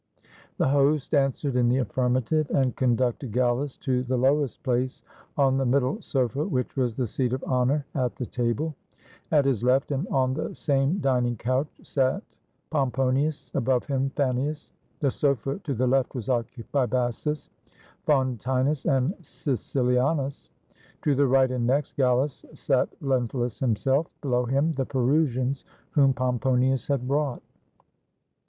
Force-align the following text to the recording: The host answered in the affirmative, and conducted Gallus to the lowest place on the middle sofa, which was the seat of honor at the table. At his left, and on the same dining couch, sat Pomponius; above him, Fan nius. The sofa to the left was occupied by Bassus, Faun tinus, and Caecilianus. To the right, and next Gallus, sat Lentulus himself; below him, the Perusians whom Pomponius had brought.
The 0.57 0.69
host 0.69 1.13
answered 1.13 1.55
in 1.55 1.69
the 1.69 1.77
affirmative, 1.77 2.49
and 2.49 2.75
conducted 2.75 3.31
Gallus 3.33 3.77
to 3.81 4.01
the 4.01 4.17
lowest 4.17 4.63
place 4.63 5.03
on 5.37 5.57
the 5.57 5.65
middle 5.67 6.01
sofa, 6.01 6.43
which 6.43 6.75
was 6.75 6.95
the 6.95 7.05
seat 7.05 7.33
of 7.33 7.43
honor 7.45 7.85
at 7.93 8.15
the 8.15 8.25
table. 8.25 8.73
At 9.29 9.45
his 9.45 9.61
left, 9.61 9.91
and 9.91 10.07
on 10.07 10.33
the 10.33 10.55
same 10.55 10.97
dining 11.01 11.37
couch, 11.37 11.67
sat 11.83 12.23
Pomponius; 12.71 13.51
above 13.53 13.85
him, 13.85 14.09
Fan 14.15 14.37
nius. 14.37 14.71
The 15.01 15.11
sofa 15.11 15.59
to 15.65 15.75
the 15.75 15.85
left 15.85 16.15
was 16.15 16.29
occupied 16.29 16.71
by 16.71 16.85
Bassus, 17.07 17.51
Faun 18.07 18.39
tinus, 18.39 18.85
and 18.87 19.13
Caecilianus. 19.21 20.49
To 21.03 21.13
the 21.13 21.27
right, 21.27 21.51
and 21.51 21.67
next 21.67 21.95
Gallus, 21.95 22.43
sat 22.55 22.89
Lentulus 23.01 23.59
himself; 23.59 24.07
below 24.21 24.45
him, 24.45 24.71
the 24.71 24.85
Perusians 24.87 25.63
whom 25.91 26.11
Pomponius 26.11 26.87
had 26.87 27.07
brought. 27.07 27.43